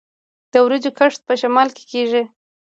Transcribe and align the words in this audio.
د 0.51 0.53
وریجو 0.65 0.91
کښت 0.99 1.19
په 1.27 1.33
شمال 1.41 1.69
کې 1.75 1.83
کیږي. 1.91 2.23